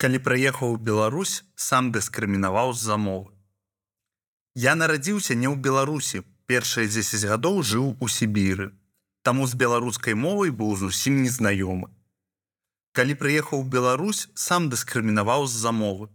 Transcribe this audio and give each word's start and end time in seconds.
Калі 0.00 0.18
прыехаў 0.24 0.70
у 0.74 0.76
Беларусь, 0.80 1.44
сам 1.60 1.88
дыскрымінаваў 1.92 2.70
з-за 2.72 2.96
мовы. 2.96 3.34
Я 4.56 4.72
нарадзіўся 4.72 5.36
не 5.36 5.44
ў 5.44 5.60
Беларусі, 5.66 6.22
першыя 6.48 6.88
10 6.94 7.26
гадоў 7.32 7.60
жыў 7.70 7.90
у 8.00 8.08
Сібіры. 8.08 8.70
Таму 9.28 9.44
з 9.44 9.60
беларускай 9.60 10.16
мовай 10.16 10.54
быў 10.62 10.72
зусім 10.80 11.20
незнаёмы. 11.26 11.92
Калі 12.96 13.18
прыехаў 13.20 13.60
у 13.60 13.68
Беларусь, 13.76 14.24
сам 14.46 14.72
дыскрымінаваў 14.72 15.44
з-за 15.44 15.76
мовы. 15.82 16.08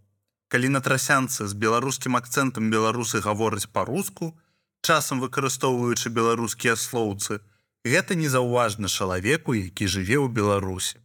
Калі 0.49 0.73
на 0.73 0.81
трасянцы 0.81 1.45
з 1.45 1.53
беларускім 1.53 2.17
акцэнтам 2.17 2.73
беларусы 2.73 3.21
гавораць 3.21 3.69
па-руску, 3.69 4.33
часам 4.81 5.21
выкарыстоўваючы 5.21 6.09
беларускія 6.09 6.73
слоўцы, 6.73 7.37
гэта 7.85 8.17
незаўважна 8.17 8.89
чалавеку, 8.89 9.53
які 9.53 9.85
жыве 9.85 10.17
ў 10.17 10.33
Беларусі. 10.33 11.04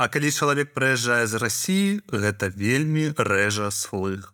А 0.00 0.08
калі 0.08 0.30
чалавек 0.32 0.70
прыязджае 0.72 1.26
з 1.28 1.36
рассіі, 1.42 1.88
гэта 2.08 2.48
вельмі 2.48 3.02
рэжа 3.20 3.68
слых. 3.68 4.32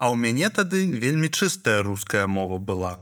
А 0.00 0.08
ў 0.08 0.16
мяне 0.16 0.48
тады 0.48 0.80
вельмі 1.02 1.28
чыстая 1.28 1.82
руская 1.84 2.24
мова 2.24 2.56
была. 2.56 2.96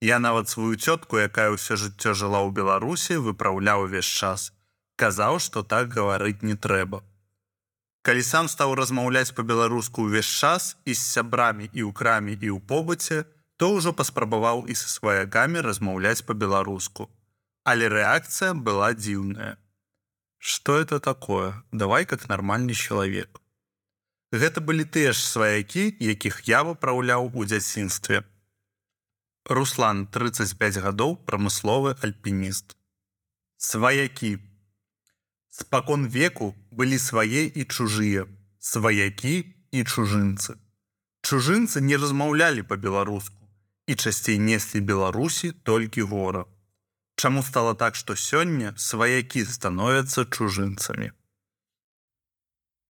Я 0.00 0.16
нават 0.18 0.48
сваю 0.48 0.80
цётку, 0.80 1.20
якая 1.20 1.52
ўсё 1.52 1.76
жыццё 1.76 2.16
жыла 2.16 2.40
ў 2.40 2.56
Беларусі, 2.56 3.20
выпраўляў 3.20 3.84
увесь 3.84 4.08
час. 4.08 4.56
Казаў, 4.96 5.36
што 5.36 5.60
так 5.60 5.92
гаварыць 5.92 6.40
не 6.40 6.56
трэба. 6.56 7.04
Калі 8.00 8.24
сам 8.24 8.48
стаў 8.48 8.72
размаўляць 8.80 9.36
па-беларуску 9.36 10.08
ўвесь 10.08 10.32
час 10.40 10.72
і 10.88 10.96
з 10.96 11.04
сябрамі 11.04 11.68
і 11.68 11.84
ў 11.84 11.92
краме 11.92 12.32
і 12.32 12.48
ў 12.56 12.64
побыце, 12.64 13.28
то 13.60 13.76
ўжо 13.76 13.92
паспрабаваў 13.92 14.64
і 14.72 14.74
са 14.78 14.88
сваякамі 14.88 15.60
размаўляць 15.60 16.24
па-беларуску. 16.24 17.12
Але 17.68 17.92
рэакцыя 17.92 18.56
была 18.56 18.96
дзіўная. 18.96 19.60
Что 20.48 20.78
это 20.78 21.00
такое? 21.00 21.64
Давай 21.72 22.06
как 22.06 22.28
нормальный 22.28 22.74
человек. 22.74 23.40
Гэта 24.30 24.62
былі 24.62 24.84
тыя 24.86 25.10
ж 25.10 25.18
сваякі, 25.18 25.82
якіх 25.98 26.46
я 26.46 26.60
выпраўляў 26.62 27.34
у 27.34 27.42
дзяцінстве. 27.42 28.22
Руслан 29.50 30.06
35 30.06 30.78
гадоў 30.86 31.16
прамысловы 31.26 31.96
альпініст. 31.98 32.78
Сваякі. 33.58 34.38
Спакон 35.50 36.06
веку 36.06 36.54
былі 36.70 37.02
свае 37.02 37.50
і 37.50 37.66
чужыя, 37.66 38.30
сваякі 38.62 39.36
і 39.74 39.82
чужынцы. 39.82 40.54
Чужынцы 41.26 41.82
не 41.82 41.98
размаўлялі 41.98 42.62
па-беларуску 42.62 43.50
і 43.90 43.98
часцей 43.98 44.38
неслі 44.38 44.86
Беларусі 44.94 45.56
толькі 45.66 46.06
вораг. 46.06 46.46
Чаму 47.26 47.42
стало 47.42 47.74
так, 47.74 47.96
што 47.98 48.14
сёння 48.14 48.70
сваякі 48.78 49.42
становяцца 49.50 50.22
чужынцамі? 50.30 51.10